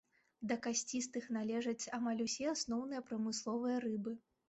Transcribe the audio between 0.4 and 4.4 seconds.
Да касцістых належаць амаль усе асноўныя прамысловыя рыбы.